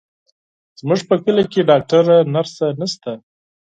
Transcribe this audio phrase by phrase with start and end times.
[0.79, 3.11] زموږ په کلي کې ډاکتره، نرسه نشته،